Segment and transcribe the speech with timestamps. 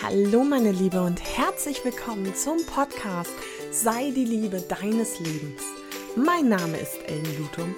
[0.00, 3.32] Hallo meine Liebe und herzlich willkommen zum Podcast
[3.72, 5.60] Sei die Liebe deines Lebens.
[6.14, 7.74] Mein Name ist Ellen Lutum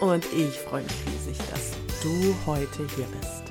[0.00, 1.70] und ich freue mich riesig, dass
[2.02, 3.44] du heute hier bist.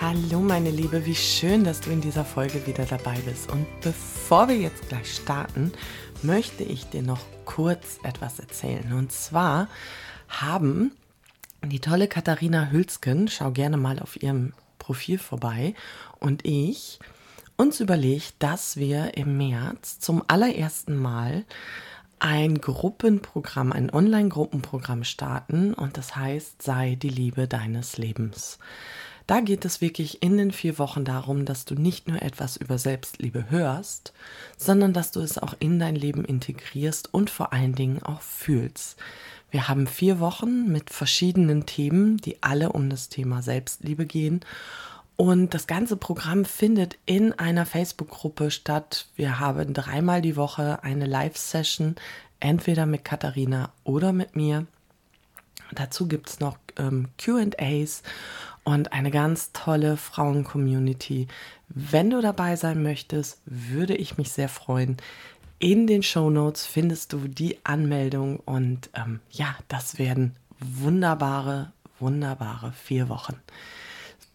[0.00, 3.48] Hallo meine Liebe, wie schön, dass du in dieser Folge wieder dabei bist.
[3.52, 5.72] Und bevor wir jetzt gleich starten,
[6.22, 8.92] möchte ich dir noch kurz etwas erzählen.
[8.92, 9.68] Und zwar
[10.28, 10.90] haben
[11.64, 14.52] die tolle Katharina Hülsken, schau gerne mal auf ihrem
[14.82, 15.74] Profil vorbei,
[16.18, 16.98] und ich
[17.56, 21.44] uns überlegt, dass wir im März zum allerersten Mal
[22.18, 28.58] ein Gruppenprogramm, ein Online-Gruppenprogramm starten und das heißt, sei die Liebe deines Lebens.
[29.26, 32.78] Da geht es wirklich in den vier Wochen darum, dass du nicht nur etwas über
[32.78, 34.12] Selbstliebe hörst,
[34.56, 38.96] sondern dass du es auch in dein Leben integrierst und vor allen Dingen auch fühlst.
[39.52, 44.40] Wir haben vier Wochen mit verschiedenen Themen, die alle um das Thema Selbstliebe gehen.
[45.16, 49.08] Und das ganze Programm findet in einer Facebook-Gruppe statt.
[49.14, 51.96] Wir haben dreimal die Woche eine Live-Session,
[52.40, 54.66] entweder mit Katharina oder mit mir.
[55.70, 58.02] Dazu gibt es noch ähm, QAs
[58.64, 61.28] und eine ganz tolle Frauen-Community.
[61.68, 64.96] Wenn du dabei sein möchtest, würde ich mich sehr freuen.
[65.62, 72.72] In den Show Notes findest du die Anmeldung und ähm, ja, das werden wunderbare, wunderbare
[72.72, 73.40] vier Wochen.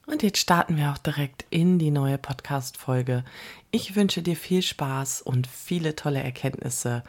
[0.06, 3.26] Und jetzt starten wir auch direkt in die neue Podcast-Folge.
[3.72, 7.04] Ich wünsche dir viel Spaß und viele tolle Erkenntnisse.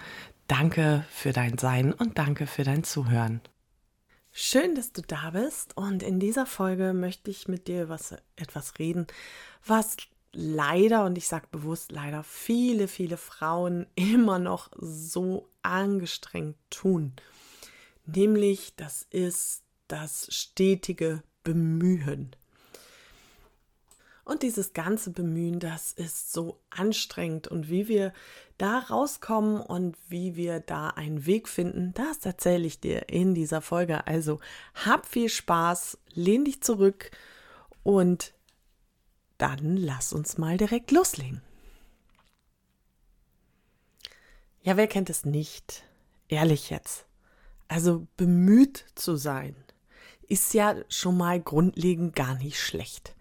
[0.48, 3.40] Danke für dein Sein und danke für dein Zuhören.
[4.32, 8.80] Schön, dass du da bist und in dieser Folge möchte ich mit dir was, etwas
[8.80, 9.06] reden,
[9.64, 9.96] was
[10.32, 17.12] leider, und ich sage bewusst leider, viele, viele Frauen immer noch so angestrengt tun.
[18.06, 22.34] Nämlich, das ist das stetige Bemühen.
[24.24, 27.48] Und dieses ganze Bemühen, das ist so anstrengend.
[27.48, 28.12] Und wie wir
[28.58, 33.62] da rauskommen und wie wir da einen Weg finden, das erzähle ich dir in dieser
[33.62, 34.06] Folge.
[34.06, 34.38] Also
[34.74, 37.10] hab viel Spaß, lehn dich zurück
[37.84, 38.34] und
[39.38, 41.42] dann lass uns mal direkt loslegen.
[44.62, 45.84] Ja, wer kennt es nicht?
[46.28, 47.06] Ehrlich jetzt.
[47.68, 49.54] Also bemüht zu sein,
[50.28, 53.14] ist ja schon mal grundlegend gar nicht schlecht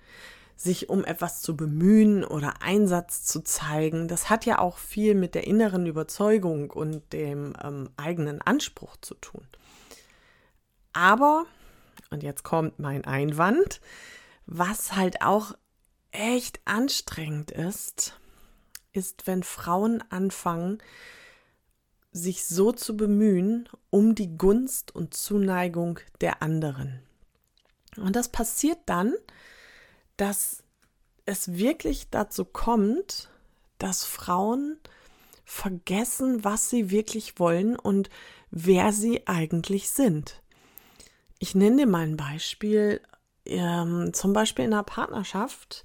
[0.58, 5.36] sich um etwas zu bemühen oder Einsatz zu zeigen, das hat ja auch viel mit
[5.36, 9.48] der inneren Überzeugung und dem ähm, eigenen Anspruch zu tun.
[10.94, 11.46] Aber,
[12.10, 13.82] und jetzt kommt mein Einwand,
[14.48, 15.54] was halt auch
[16.12, 18.20] echt anstrengend ist,
[18.94, 20.80] ist, wenn Frauen anfangen,
[22.12, 27.02] sich so zu bemühen um die Gunst und Zuneigung der anderen.
[27.96, 29.14] Und das passiert dann,
[30.18, 30.64] dass
[31.26, 33.30] es wirklich dazu kommt,
[33.78, 34.80] dass Frauen
[35.46, 38.10] vergessen, was sie wirklich wollen und
[38.50, 40.42] wer sie eigentlich sind.
[41.40, 43.02] Ich nenne dir mal ein Beispiel.
[43.48, 45.84] Ähm, zum Beispiel in einer Partnerschaft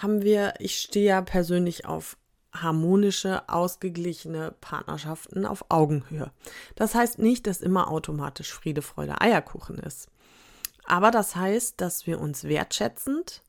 [0.00, 2.16] haben wir, ich stehe ja persönlich auf
[2.52, 6.30] harmonische, ausgeglichene Partnerschaften auf Augenhöhe.
[6.74, 10.08] Das heißt nicht, dass immer automatisch Friede, Freude, Eierkuchen ist.
[10.84, 13.42] Aber das heißt, dass wir uns wertschätzend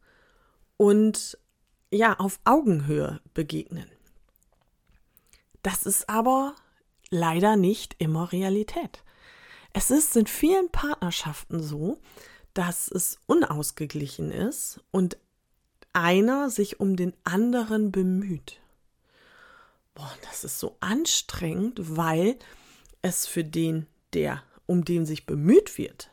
[0.77, 1.37] und
[1.91, 3.89] ja, auf Augenhöhe begegnen.
[5.61, 6.55] Das ist aber
[7.09, 9.03] leider nicht immer Realität.
[9.73, 11.99] Es ist in vielen Partnerschaften so,
[12.53, 15.17] dass es unausgeglichen ist und
[15.93, 18.59] einer sich um den anderen bemüht.
[19.95, 22.37] Boah, das ist so anstrengend, weil
[23.01, 26.09] es für den, der um den sich bemüht wird,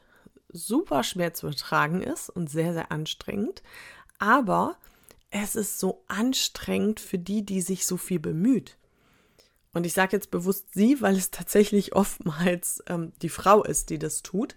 [0.52, 3.62] super schwer zu ertragen ist und sehr, sehr anstrengend
[4.20, 4.76] aber
[5.30, 8.76] es ist so anstrengend für die, die sich so viel bemüht.
[9.72, 13.98] Und ich sage jetzt bewusst sie, weil es tatsächlich oftmals ähm, die Frau ist, die
[13.98, 14.54] das tut.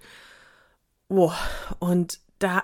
[1.16, 1.31] Oh,
[1.78, 2.63] und da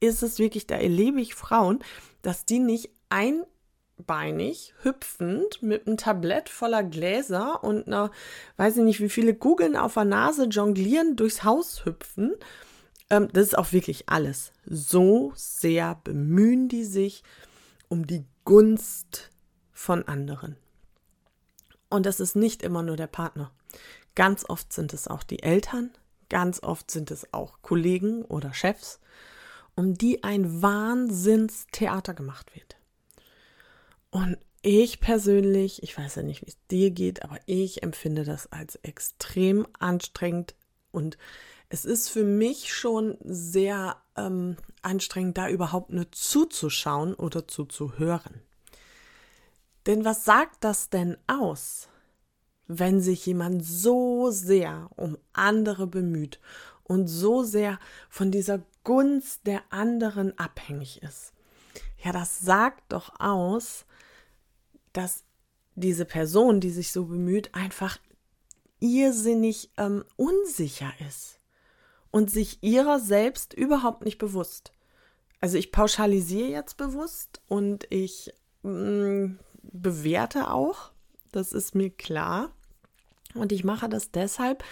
[0.00, 1.78] ist es wirklich, da erlebe ich Frauen,
[2.22, 8.10] dass die nicht einbeinig, hüpfend mit einem Tablett voller Gläser und einer,
[8.56, 12.34] weiß ich nicht, wie viele Kugeln auf der Nase jonglieren, durchs Haus hüpfen,
[13.10, 14.52] ähm, das ist auch wirklich alles.
[14.66, 17.22] So sehr bemühen die sich
[17.86, 19.30] um die Gunst
[19.70, 20.56] von anderen.
[21.90, 23.52] Und das ist nicht immer nur der Partner.
[24.16, 25.92] Ganz oft sind es auch die Eltern,
[26.34, 28.98] ganz oft sind es auch Kollegen oder Chefs,
[29.76, 32.76] um die ein Wahnsinnstheater gemacht wird.
[34.10, 38.50] Und ich persönlich, ich weiß ja nicht, wie es dir geht, aber ich empfinde das
[38.50, 40.56] als extrem anstrengend
[40.90, 41.18] und
[41.68, 48.42] Es ist für mich schon sehr ähm, anstrengend, da überhaupt nur zuzuschauen oder zuzuhören.
[49.86, 51.88] Denn was sagt das denn aus,
[52.66, 56.40] wenn sich jemand so sehr um andere bemüht
[56.82, 57.78] und so sehr
[58.08, 61.32] von dieser Gunst der anderen abhängig ist?
[62.02, 63.86] Ja, das sagt doch aus,
[64.92, 65.24] dass
[65.74, 67.98] diese Person, die sich so bemüht, einfach
[68.80, 71.40] irrsinnig ähm, unsicher ist
[72.10, 74.72] und sich ihrer selbst überhaupt nicht bewusst.
[75.40, 78.32] Also ich pauschalisiere jetzt bewusst und ich
[78.62, 80.92] mh, mm, bewerte auch,
[81.36, 82.50] das ist mir klar.
[83.34, 84.64] Und ich mache das deshalb,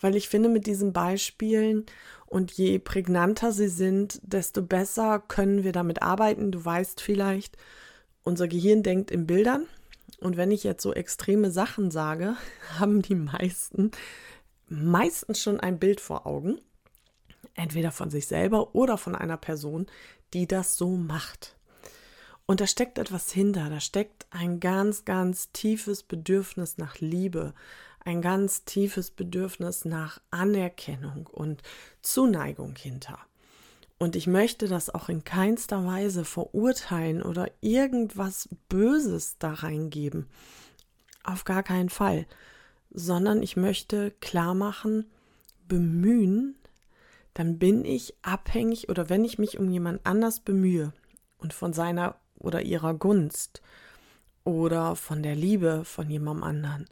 [0.00, 1.84] weil ich finde, mit diesen Beispielen
[2.26, 6.50] und je prägnanter sie sind, desto besser können wir damit arbeiten.
[6.50, 7.56] Du weißt vielleicht,
[8.22, 9.66] unser Gehirn denkt in Bildern.
[10.20, 12.36] Und wenn ich jetzt so extreme Sachen sage,
[12.78, 13.90] haben die meisten
[14.70, 16.60] meistens schon ein Bild vor Augen
[17.58, 19.86] entweder von sich selber oder von einer Person,
[20.32, 21.56] die das so macht.
[22.50, 27.52] Und da steckt etwas hinter, da steckt ein ganz, ganz tiefes Bedürfnis nach Liebe,
[28.00, 31.62] ein ganz tiefes Bedürfnis nach Anerkennung und
[32.00, 33.18] Zuneigung hinter.
[33.98, 40.26] Und ich möchte das auch in keinster Weise verurteilen oder irgendwas Böses da reingeben.
[41.24, 42.26] Auf gar keinen Fall.
[42.90, 45.04] Sondern ich möchte klar machen,
[45.66, 46.56] bemühen
[47.38, 50.92] dann bin ich abhängig oder wenn ich mich um jemand anders bemühe
[51.36, 53.62] und von seiner oder ihrer Gunst
[54.44, 56.88] oder von der Liebe von jemandem anderen,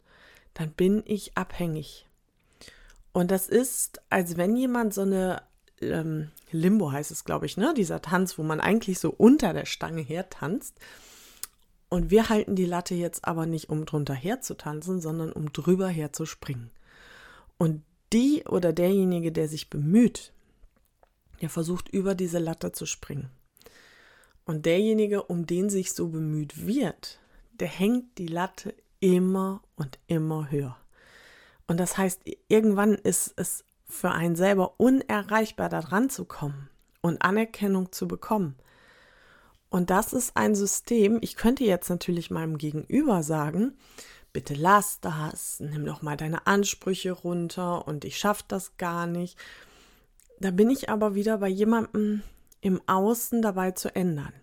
[0.53, 2.07] dann bin ich abhängig.
[3.13, 5.41] Und das ist, als wenn jemand so eine
[5.81, 7.73] ähm, Limbo heißt es, glaube ich, ne?
[7.75, 10.79] Dieser Tanz, wo man eigentlich so unter der Stange her tanzt.
[11.89, 15.53] Und wir halten die Latte jetzt aber nicht, um drunter her zu tanzen, sondern um
[15.53, 16.69] drüber her zu springen.
[17.57, 17.83] Und
[18.13, 20.33] die oder derjenige, der sich bemüht,
[21.41, 23.29] der versucht über diese Latte zu springen.
[24.47, 27.19] Und derjenige, um den sich so bemüht wird,
[27.59, 30.77] der hängt die Latte immer und immer höher.
[31.67, 36.69] Und das heißt, irgendwann ist es für einen selber unerreichbar, da dran zu kommen
[37.01, 38.55] und Anerkennung zu bekommen.
[39.69, 43.73] Und das ist ein System, ich könnte jetzt natürlich meinem Gegenüber sagen,
[44.31, 49.37] bitte lass das, nimm doch mal deine Ansprüche runter und ich schaff das gar nicht.
[50.39, 52.23] Da bin ich aber wieder bei jemandem
[52.61, 54.33] im Außen dabei zu ändern.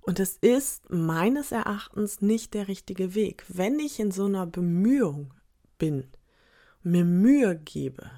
[0.00, 3.44] Und es ist meines Erachtens nicht der richtige Weg.
[3.48, 5.32] Wenn ich in so einer Bemühung
[5.78, 6.08] bin,
[6.82, 8.10] mir Mühe gebe,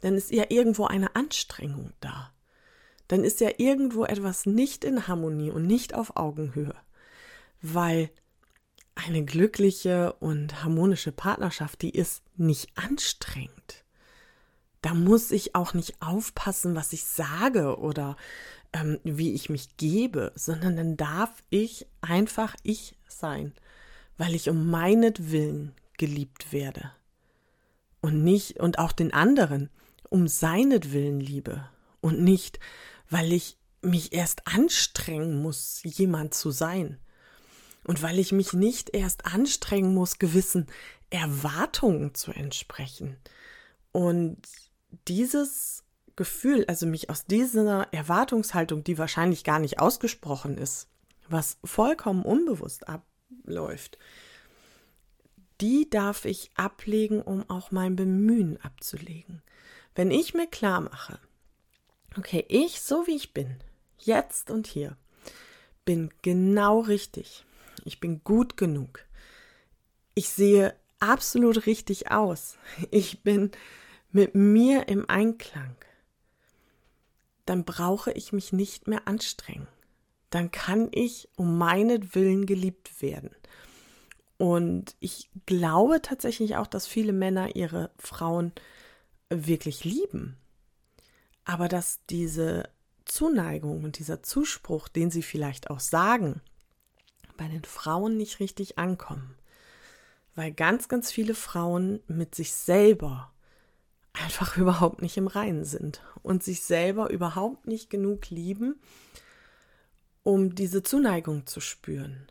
[0.00, 2.32] dann ist ja irgendwo eine Anstrengung da.
[3.08, 6.74] Dann ist ja irgendwo etwas nicht in Harmonie und nicht auf Augenhöhe.
[7.60, 8.10] Weil
[8.94, 13.81] eine glückliche und harmonische Partnerschaft, die ist nicht anstrengend
[14.82, 18.16] da muss ich auch nicht aufpassen, was ich sage oder
[18.72, 23.54] ähm, wie ich mich gebe, sondern dann darf ich einfach ich sein,
[24.18, 26.90] weil ich um meinetwillen geliebt werde.
[28.00, 29.70] Und nicht, und auch den anderen
[30.10, 31.66] um seinetwillen liebe
[32.00, 32.58] und nicht,
[33.08, 36.98] weil ich mich erst anstrengen muss, jemand zu sein.
[37.84, 40.66] Und weil ich mich nicht erst anstrengen muss, gewissen
[41.10, 43.16] Erwartungen zu entsprechen.
[43.90, 44.38] Und
[45.08, 45.84] dieses
[46.16, 50.88] Gefühl, also mich aus dieser Erwartungshaltung, die wahrscheinlich gar nicht ausgesprochen ist,
[51.28, 53.98] was vollkommen unbewusst abläuft,
[55.60, 59.42] die darf ich ablegen, um auch mein Bemühen abzulegen.
[59.94, 61.18] Wenn ich mir klar mache,
[62.18, 63.56] okay, ich, so wie ich bin,
[63.98, 64.96] jetzt und hier,
[65.84, 67.44] bin genau richtig.
[67.84, 69.04] Ich bin gut genug.
[70.14, 72.56] Ich sehe absolut richtig aus.
[72.90, 73.50] Ich bin
[74.12, 75.74] mit mir im Einklang,
[77.46, 79.66] dann brauche ich mich nicht mehr anstrengen.
[80.30, 83.30] Dann kann ich um meinetwillen geliebt werden.
[84.38, 88.52] Und ich glaube tatsächlich auch, dass viele Männer ihre Frauen
[89.28, 90.36] wirklich lieben.
[91.44, 92.68] Aber dass diese
[93.04, 96.40] Zuneigung und dieser Zuspruch, den sie vielleicht auch sagen,
[97.36, 99.34] bei den Frauen nicht richtig ankommen.
[100.34, 103.31] Weil ganz, ganz viele Frauen mit sich selber
[104.12, 108.80] einfach überhaupt nicht im Reinen sind und sich selber überhaupt nicht genug lieben,
[110.22, 112.28] um diese Zuneigung zu spüren.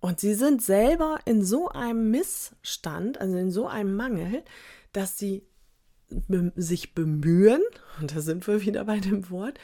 [0.00, 4.44] Und sie sind selber in so einem Missstand, also in so einem Mangel,
[4.92, 5.46] dass sie
[6.56, 7.62] sich bemühen,
[8.00, 9.58] und da sind wir wieder bei dem Wort,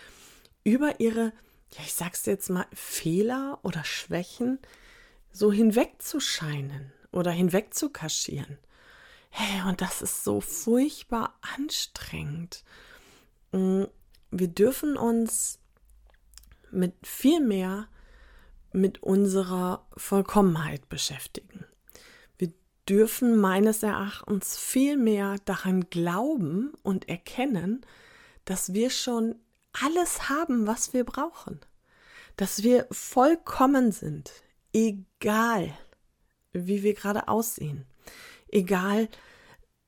[0.64, 1.32] über ihre,
[1.72, 4.58] ja, ich sag's jetzt mal, Fehler oder Schwächen
[5.30, 8.58] so hinwegzuscheinen oder hinwegzukaschieren
[9.30, 12.64] Hey, und das ist so furchtbar anstrengend.
[13.52, 13.84] Mm,
[14.30, 15.58] wir dürfen uns
[16.70, 17.88] mit viel mehr
[18.72, 21.64] mit unserer Vollkommenheit beschäftigen.
[22.38, 22.52] Wir
[22.88, 27.84] dürfen meines Erachtens viel mehr daran glauben und erkennen,
[28.44, 29.36] dass wir schon
[29.72, 31.60] alles haben, was wir brauchen.
[32.36, 34.32] Dass wir vollkommen sind,
[34.72, 35.76] egal
[36.52, 37.86] wie wir gerade aussehen.
[38.52, 39.08] Egal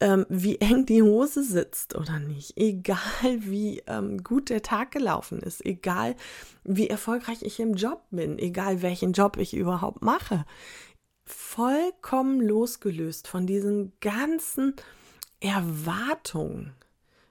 [0.02, 2.98] ähm, wie eng die Hose sitzt oder nicht, egal
[3.38, 6.16] wie ähm, gut der Tag gelaufen ist, egal
[6.64, 10.44] wie erfolgreich ich im Job bin, egal welchen Job ich überhaupt mache,
[11.24, 14.74] vollkommen losgelöst von diesen ganzen
[15.38, 16.74] Erwartungen.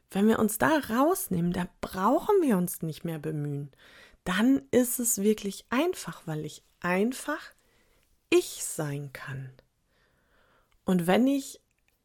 [0.09, 3.71] Wenn wir uns da rausnehmen, da brauchen wir uns nicht mehr bemühen.
[4.23, 7.41] Dann ist es wirklich einfach, weil ich einfach
[8.29, 9.51] ich sein kann.
[10.85, 11.61] Und wenn ich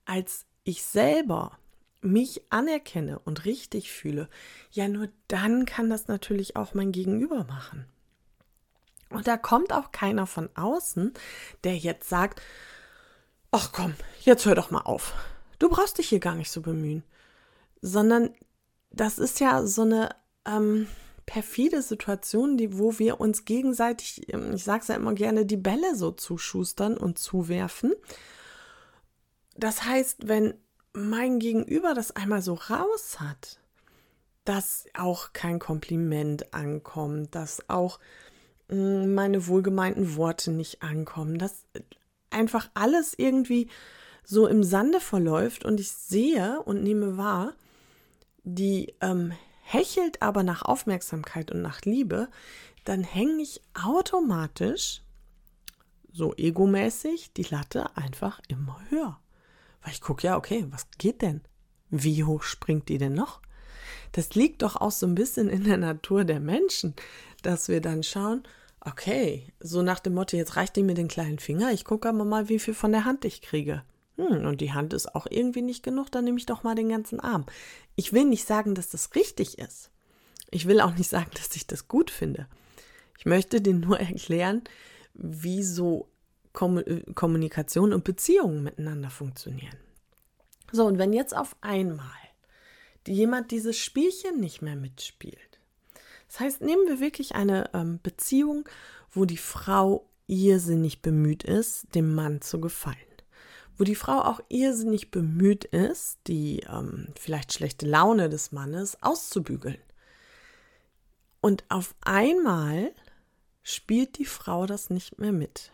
[0.06, 1.58] als ich selber
[2.00, 4.28] mich anerkenne und richtig fühle,
[4.70, 7.86] ja nur dann kann das natürlich auch mein Gegenüber machen.
[9.10, 11.12] Und da kommt auch keiner von außen,
[11.64, 12.40] der jetzt sagt,
[13.50, 15.14] ach komm, jetzt hör doch mal auf.
[15.58, 17.02] Du brauchst dich hier gar nicht so bemühen.
[17.80, 18.34] Sondern
[18.90, 20.10] das ist ja so eine
[20.44, 20.88] ähm,
[21.24, 25.56] perfide Situation, die, wo wir uns gegenseitig, ähm, ich sage es ja immer gerne, die
[25.56, 27.92] Bälle so zuschustern und zuwerfen
[29.56, 30.54] das heißt, wenn
[30.92, 33.60] mein Gegenüber das einmal so raus hat,
[34.44, 37.98] dass auch kein Kompliment ankommt, dass auch
[38.68, 41.64] hm, meine wohlgemeinten Worte nicht ankommen, dass
[42.30, 43.68] einfach alles irgendwie
[44.24, 47.52] so im Sande verläuft und ich sehe und nehme wahr,
[48.42, 49.32] die ähm,
[49.62, 52.28] hechelt aber nach Aufmerksamkeit und nach Liebe,
[52.84, 55.02] dann hänge ich automatisch
[56.12, 59.18] so egomäßig die Latte einfach immer höher.
[59.86, 61.42] Weil ich gucke, ja, okay, was geht denn?
[61.90, 63.40] Wie hoch springt die denn noch?
[64.10, 66.96] Das liegt doch auch so ein bisschen in der Natur der Menschen,
[67.42, 68.42] dass wir dann schauen,
[68.80, 72.24] okay, so nach dem Motto, jetzt reicht die mir den kleinen Finger, ich gucke aber
[72.24, 73.84] mal, wie viel von der Hand ich kriege.
[74.16, 76.88] Hm, und die Hand ist auch irgendwie nicht genug, dann nehme ich doch mal den
[76.88, 77.46] ganzen Arm.
[77.94, 79.92] Ich will nicht sagen, dass das richtig ist.
[80.50, 82.48] Ich will auch nicht sagen, dass ich das gut finde.
[83.20, 84.64] Ich möchte dir nur erklären,
[85.14, 86.08] wie so
[86.56, 89.76] Kommunikation und Beziehungen miteinander funktionieren.
[90.72, 92.10] So, und wenn jetzt auf einmal
[93.06, 95.60] jemand dieses Spielchen nicht mehr mitspielt,
[96.28, 98.68] das heißt, nehmen wir wirklich eine ähm, Beziehung,
[99.12, 102.96] wo die Frau irrsinnig bemüht ist, dem Mann zu gefallen.
[103.78, 109.78] Wo die Frau auch irrsinnig bemüht ist, die ähm, vielleicht schlechte Laune des Mannes auszubügeln.
[111.40, 112.90] Und auf einmal
[113.62, 115.70] spielt die Frau das nicht mehr mit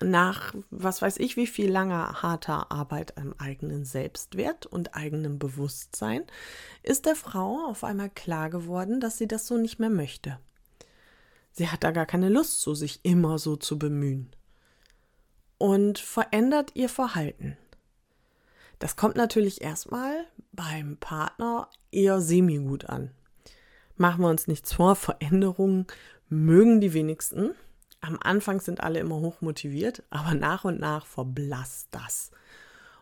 [0.00, 6.24] nach was weiß ich wie viel langer harter Arbeit am eigenen Selbstwert und eigenem Bewusstsein
[6.82, 10.38] ist der Frau auf einmal klar geworden, dass sie das so nicht mehr möchte.
[11.52, 14.34] Sie hat da gar keine Lust zu, sich immer so zu bemühen.
[15.56, 17.56] Und verändert ihr Verhalten.
[18.80, 23.12] Das kommt natürlich erstmal beim Partner eher semi-gut an.
[23.96, 25.86] Machen wir uns nichts vor, Veränderungen
[26.28, 27.54] mögen die wenigsten.
[28.04, 32.30] Am Anfang sind alle immer hoch motiviert, aber nach und nach verblasst das.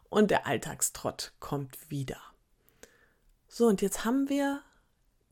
[0.08, 2.18] Und der Alltagstrott kommt wieder.
[3.48, 4.60] So, und jetzt haben wir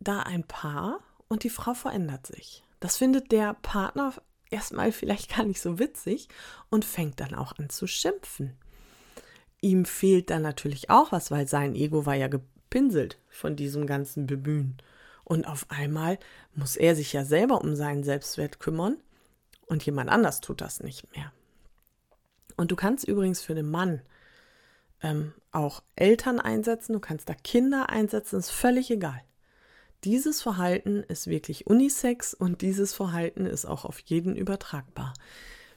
[0.00, 0.98] da ein Paar
[1.28, 2.64] und die Frau verändert sich.
[2.80, 4.12] Das findet der Partner
[4.50, 6.26] erstmal vielleicht gar nicht so witzig
[6.68, 8.56] und fängt dann auch an zu schimpfen.
[9.60, 14.26] Ihm fehlt dann natürlich auch was, weil sein Ego war ja gepinselt von diesem ganzen
[14.26, 14.78] Bemühen.
[15.22, 16.18] Und auf einmal
[16.56, 18.96] muss er sich ja selber um seinen Selbstwert kümmern
[19.70, 21.32] und jemand anders tut das nicht mehr.
[22.56, 24.02] Und du kannst übrigens für den Mann
[25.00, 29.22] ähm, auch Eltern einsetzen, du kannst da Kinder einsetzen, ist völlig egal.
[30.04, 35.14] Dieses Verhalten ist wirklich unisex und dieses Verhalten ist auch auf jeden übertragbar.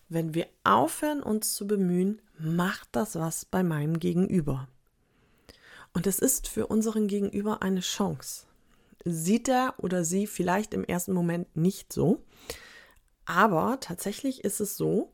[0.09, 4.67] Wenn wir aufhören, uns zu bemühen, macht das was bei meinem Gegenüber.
[5.93, 8.47] Und es ist für unseren Gegenüber eine Chance.
[9.05, 12.23] Sieht er oder sie vielleicht im ersten Moment nicht so,
[13.25, 15.11] aber tatsächlich ist es so,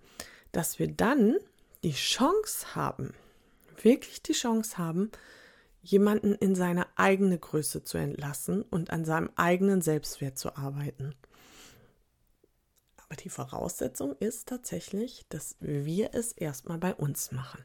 [0.52, 1.38] dass wir dann
[1.84, 3.14] die Chance haben,
[3.82, 5.12] wirklich die Chance haben,
[5.82, 11.16] jemanden in seine eigene Größe zu entlassen und an seinem eigenen Selbstwert zu arbeiten.
[12.98, 17.64] Aber die Voraussetzung ist tatsächlich, dass wir es erstmal bei uns machen.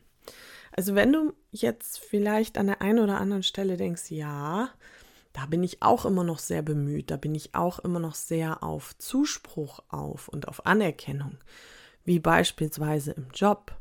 [0.72, 4.70] Also wenn du jetzt vielleicht an der einen oder anderen Stelle denkst, ja,
[5.34, 8.62] da bin ich auch immer noch sehr bemüht, da bin ich auch immer noch sehr
[8.62, 11.36] auf Zuspruch auf und auf Anerkennung,
[12.04, 13.76] wie beispielsweise im Job.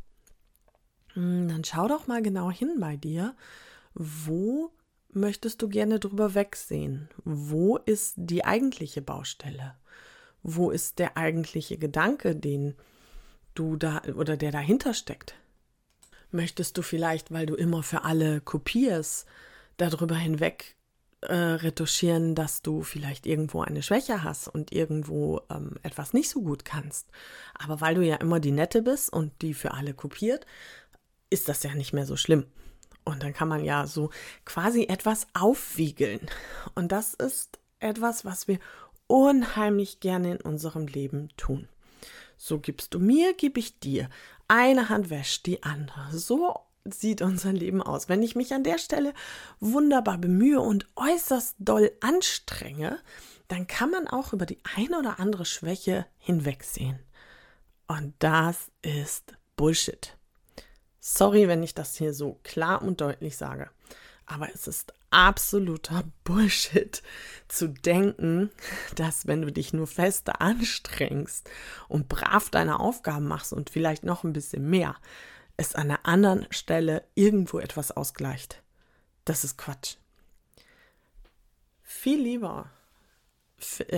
[1.13, 3.35] hm, dann schau doch mal genau hin bei dir,
[3.93, 4.71] wo
[5.11, 7.07] möchtest du gerne drüber wegsehen?
[7.23, 9.75] Wo ist die eigentliche Baustelle?
[10.41, 12.73] Wo ist der eigentliche Gedanke, den
[13.53, 15.35] du da oder der dahinter steckt?
[16.31, 19.27] Möchtest du vielleicht, weil du immer für alle kopierst,
[19.77, 20.75] darüber hinweg
[21.29, 26.41] äh, retuschieren, dass du vielleicht irgendwo eine Schwäche hast und irgendwo ähm, etwas nicht so
[26.41, 27.07] gut kannst.
[27.53, 30.45] Aber weil du ja immer die Nette bist und die für alle kopiert,
[31.29, 32.45] ist das ja nicht mehr so schlimm.
[33.05, 34.11] Und dann kann man ja so
[34.45, 36.21] quasi etwas aufwiegeln.
[36.75, 38.59] Und das ist etwas, was wir
[39.07, 41.67] unheimlich gerne in unserem Leben tun.
[42.37, 44.09] So gibst du mir, gebe ich dir.
[44.47, 46.17] Eine Hand wäscht die andere.
[46.17, 48.09] So sieht unser Leben aus.
[48.09, 49.13] Wenn ich mich an der Stelle
[49.59, 52.99] wunderbar bemühe und äußerst doll anstrenge,
[53.47, 56.99] dann kann man auch über die eine oder andere Schwäche hinwegsehen.
[57.87, 60.17] Und das ist Bullshit.
[60.99, 63.69] Sorry, wenn ich das hier so klar und deutlich sage.
[64.25, 67.03] Aber es ist absoluter Bullshit
[67.47, 68.49] zu denken,
[68.95, 71.49] dass wenn du dich nur feste anstrengst
[71.87, 74.95] und brav deine Aufgaben machst und vielleicht noch ein bisschen mehr,
[75.57, 78.61] es an einer anderen Stelle irgendwo etwas ausgleicht.
[79.25, 79.95] Das ist Quatsch.
[81.81, 82.69] Viel lieber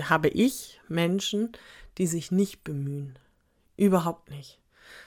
[0.09, 1.53] habe ich Menschen,
[1.97, 3.17] die sich nicht bemühen.
[3.77, 4.59] Überhaupt nicht.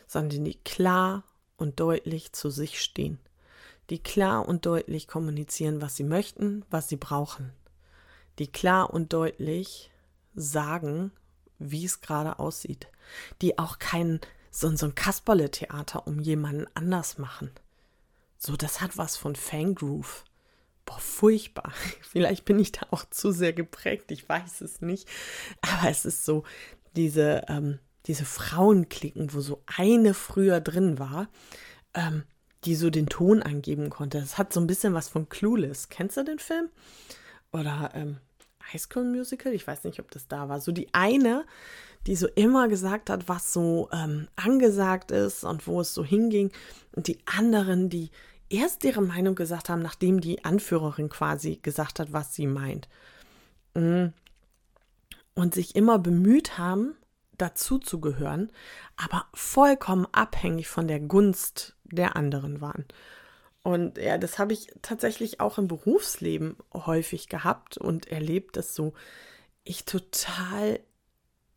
[0.07, 1.23] Sondern die klar
[1.57, 3.19] und deutlich zu sich stehen,
[3.91, 7.53] die klar und deutlich kommunizieren, was sie möchten, was sie brauchen,
[8.39, 9.91] die klar und deutlich
[10.35, 11.13] sagen,
[11.59, 12.89] wie es gerade aussieht,
[13.43, 17.51] die auch kein so, so ein Kasperle-Theater um jemanden anders machen.
[18.39, 20.25] So, das hat was von Fangroove.
[20.85, 21.73] Boah, furchtbar.
[22.01, 25.09] Vielleicht bin ich da auch zu sehr geprägt, ich weiß es nicht.
[25.61, 26.45] Aber es ist so,
[26.97, 31.29] diese, ähm, diese Frauenklicken, wo so eine früher drin war,
[31.95, 32.25] ähm,
[32.65, 34.21] die so den Ton angeben konnte.
[34.21, 35.89] Das hat so ein bisschen was von Clueless.
[35.89, 36.69] Kennst du den Film?
[37.53, 38.19] Oder ähm,
[38.73, 39.53] High School Musical?
[39.53, 40.61] Ich weiß nicht, ob das da war.
[40.61, 41.45] So die eine,
[42.09, 46.51] die so immer gesagt hat, was so ähm, angesagt ist und wo es so hinging.
[46.97, 48.11] Und die anderen, die
[48.49, 52.89] erst ihre Meinung gesagt haben, nachdem die Anführerin quasi gesagt hat, was sie meint.
[53.75, 54.07] Mm.
[55.35, 56.95] Und sich immer bemüht haben,
[57.37, 58.51] dazu zu gehören,
[58.97, 62.87] aber vollkommen abhängig von der Gunst der anderen waren.
[63.63, 68.95] Und ja, das habe ich tatsächlich auch im Berufsleben häufig gehabt und erlebt, dass so
[69.63, 70.81] ich total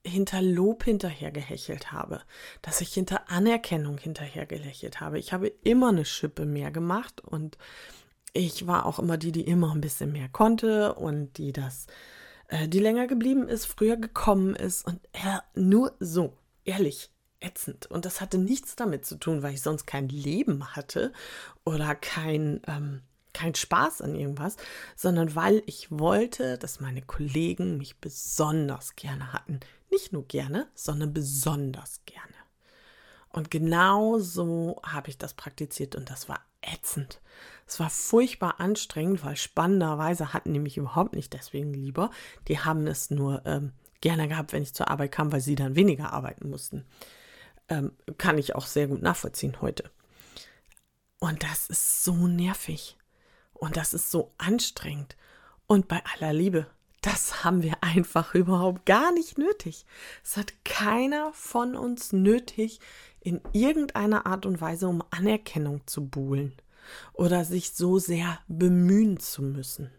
[0.06, 2.22] hinter Lob hinterhergehechelt habe,
[2.62, 5.20] dass ich hinter Anerkennung hinterhergelächelt habe.
[5.20, 7.58] Ich habe immer eine Schippe mehr gemacht und
[8.34, 11.88] ich war auch immer die, die immer ein bisschen mehr konnte und die das
[12.52, 17.10] äh, die länger geblieben ist, früher gekommen ist und er nur so, ehrlich,
[17.40, 17.88] ätzend.
[17.88, 21.12] Und das hatte nichts damit zu tun, weil ich sonst kein Leben hatte
[21.66, 23.02] oder kein, ähm,
[23.34, 24.58] kein Spaß an irgendwas,
[24.96, 29.60] sondern weil ich wollte, dass meine Kollegen mich besonders gerne hatten.
[29.90, 32.22] Nicht nur gerne, sondern besonders gerne.
[33.30, 37.22] Und genau so habe ich das praktiziert und das war ätzend.
[37.66, 42.12] Es war furchtbar anstrengend, weil spannenderweise hatten die mich überhaupt nicht deswegen lieber.
[42.48, 45.76] Die haben es nur ähm, gerne gehabt, wenn ich zur Arbeit kam, weil sie dann
[45.76, 46.86] weniger arbeiten mussten.
[47.70, 49.90] Ähm, kann ich auch sehr gut nachvollziehen heute.
[51.20, 52.98] Und das ist so nervig.
[53.62, 55.16] Und das ist so anstrengend.
[55.68, 56.66] Und bei aller Liebe,
[57.02, 59.86] das haben wir einfach überhaupt gar nicht nötig.
[60.24, 62.80] Es hat keiner von uns nötig,
[63.20, 66.54] in irgendeiner Art und Weise um Anerkennung zu buhlen
[67.14, 69.92] oder sich so sehr bemühen zu müssen.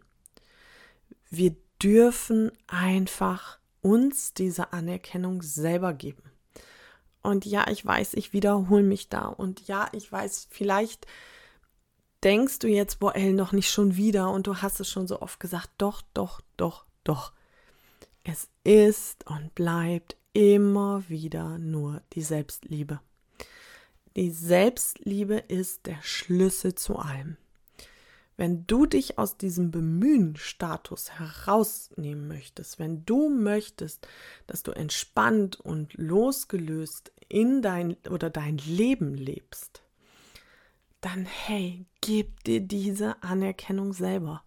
[1.31, 6.33] Wir dürfen einfach uns diese Anerkennung selber geben.
[7.23, 9.27] Und ja, ich weiß, ich wiederhole mich da.
[9.27, 11.07] Und ja, ich weiß, vielleicht
[12.25, 14.31] denkst du jetzt, boah, El, noch nicht schon wieder.
[14.31, 15.71] Und du hast es schon so oft gesagt.
[15.79, 17.33] Doch, doch, doch, doch.
[18.25, 23.01] Es ist und bleibt immer wieder nur die Selbstliebe.
[24.17, 27.37] Die Selbstliebe ist der Schlüssel zu allem.
[28.37, 34.07] Wenn du dich aus diesem Bemühen-Status herausnehmen möchtest, wenn du möchtest,
[34.47, 39.82] dass du entspannt und losgelöst in dein oder dein Leben lebst,
[41.03, 44.43] dann hey, gib dir diese Anerkennung selber.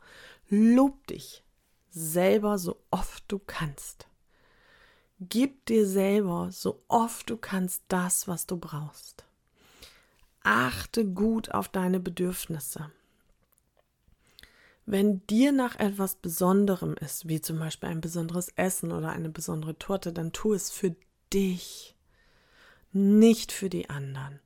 [0.50, 1.44] Lob dich
[1.92, 4.08] selber so oft du kannst.
[5.20, 9.26] Gib dir selber so oft du kannst das, was du brauchst.
[10.44, 12.92] Achte gut auf deine Bedürfnisse.
[14.86, 19.78] Wenn dir nach etwas Besonderem ist, wie zum Beispiel ein besonderes Essen oder eine besondere
[19.78, 20.96] Torte, dann tu es für
[21.34, 21.96] dich,
[22.92, 24.40] nicht für die anderen.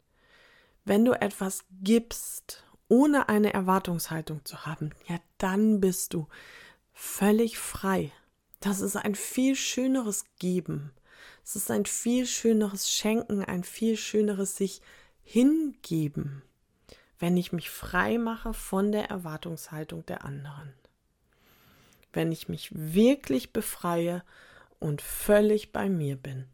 [0.90, 6.28] Wenn du etwas gibst, ohne eine Erwartungshaltung zu haben, ja, dann bist du
[6.94, 8.12] völlig frei.
[8.60, 10.92] Das ist ein viel schöneres Geben.
[11.46, 14.82] Es ist ein viel schöneres Schenken, ein viel schöneres sich
[15.22, 16.42] hingeben,
[17.20, 20.74] wenn ich mich frei mache von der Erwartungshaltung der anderen.
[22.14, 24.24] Wenn ich mich wirklich befreie
[24.80, 26.48] und völlig bei mir bin.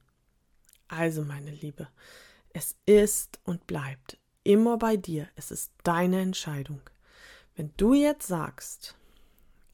[0.90, 1.88] Also, meine Liebe,
[2.52, 5.28] es ist und bleibt immer bei dir.
[5.36, 6.80] Es ist deine Entscheidung.
[7.58, 8.96] Wenn du jetzt sagst,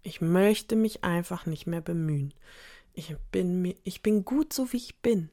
[0.02, 2.34] ich möchte mich einfach nicht mehr bemühen.
[2.94, 5.30] Ich bin, ich bin gut so, wie ich bin.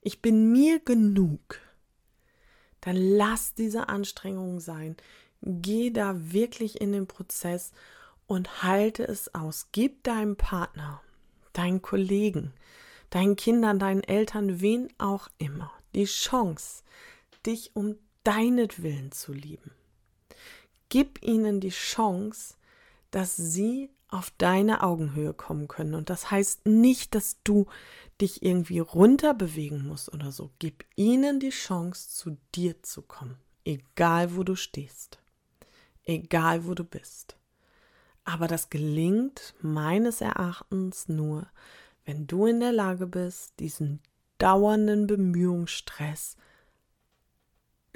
[0.00, 1.60] Ich bin mir genug.
[2.80, 4.96] Dann lass diese Anstrengung sein.
[5.42, 7.72] Geh da wirklich in den Prozess
[8.26, 9.68] und halte es aus.
[9.72, 11.00] Gib deinem Partner,
[11.52, 12.52] deinen Kollegen,
[13.10, 16.82] deinen Kindern, deinen Eltern, wen auch immer, die Chance,
[17.46, 17.96] dich um
[18.28, 19.70] deinetwillen zu lieben.
[20.90, 22.56] Gib ihnen die Chance,
[23.10, 25.94] dass sie auf deine Augenhöhe kommen können.
[25.94, 27.66] Und das heißt nicht, dass du
[28.20, 30.50] dich irgendwie runter bewegen musst oder so.
[30.58, 35.18] Gib ihnen die Chance, zu dir zu kommen, egal wo du stehst,
[36.04, 37.38] egal wo du bist.
[38.24, 41.46] Aber das gelingt meines Erachtens nur,
[42.04, 44.00] wenn du in der Lage bist, diesen
[44.36, 46.36] dauernden Bemühungsstress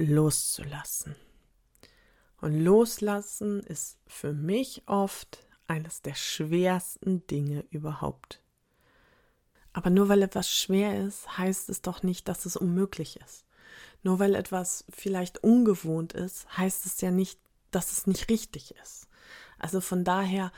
[0.07, 1.15] loszulassen.
[2.41, 8.43] Und loslassen ist für mich oft eines der schwersten Dinge überhaupt.
[9.73, 13.47] Aber nur weil etwas schwer ist, heißt es doch nicht, dass es unmöglich ist.
[14.03, 17.39] Nur weil etwas vielleicht ungewohnt ist, heißt es ja nicht,
[17.71, 19.09] dass es nicht richtig ist.
[19.59, 20.53] Also von daher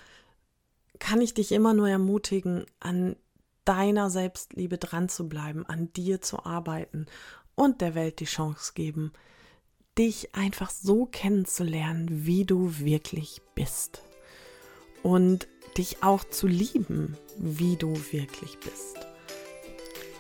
[0.98, 3.16] kann ich dich immer nur ermutigen, an
[3.64, 7.07] deiner Selbstliebe dran zu bleiben, an dir zu arbeiten
[7.55, 9.12] und der Welt die Chance geben,
[9.99, 14.03] dich einfach so kennenzulernen, wie du wirklich bist.
[15.03, 18.97] Und dich auch zu lieben, wie du wirklich bist.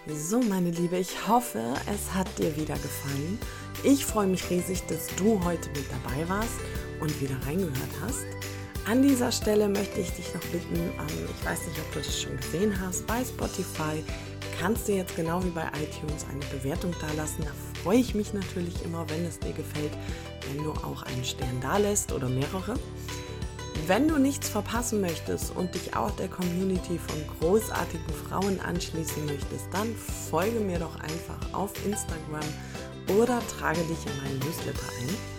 [0.06, 3.38] So, meine Liebe, ich hoffe, es hat dir wieder gefallen.
[3.82, 6.58] Ich freue mich riesig, dass du heute mit dabei warst
[7.00, 8.26] und wieder reingehört hast.
[8.86, 12.20] An dieser Stelle möchte ich dich noch bitten, ähm, ich weiß nicht, ob du das
[12.20, 14.04] schon gesehen hast, bei Spotify
[14.60, 17.44] kannst du jetzt genau wie bei iTunes eine Bewertung dalassen.
[17.44, 19.92] Da freue ich mich natürlich immer, wenn es dir gefällt,
[20.48, 22.74] wenn du auch einen Stern dalässt oder mehrere.
[23.86, 29.66] Wenn du nichts verpassen möchtest und dich auch der Community von großartigen Frauen anschließen möchtest,
[29.72, 32.44] dann folge mir doch einfach auf Instagram
[33.18, 35.33] oder trage dich in meinen Newsletter ein.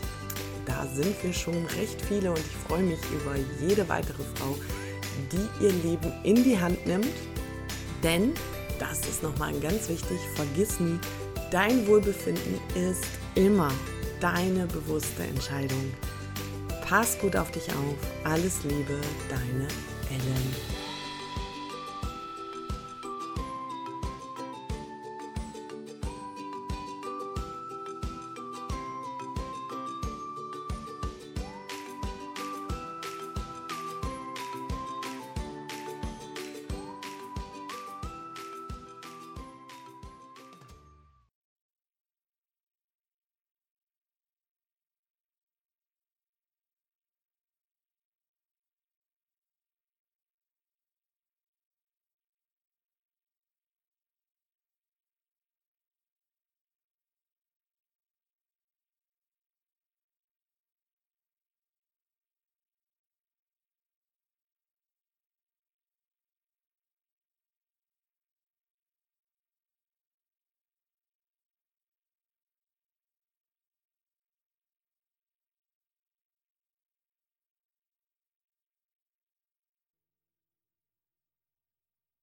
[0.76, 3.36] Da sind wir schon recht viele und ich freue mich über
[3.66, 4.56] jede weitere Frau,
[5.32, 7.08] die ihr Leben in die Hand nimmt.
[8.04, 8.34] Denn
[8.78, 11.00] das ist nochmal ganz wichtig, vergiss nie,
[11.50, 13.72] dein Wohlbefinden ist immer
[14.20, 15.94] deine bewusste Entscheidung.
[16.88, 17.96] Pass gut auf dich auf.
[18.26, 19.68] Alles Liebe, deine
[20.10, 20.75] Ellen.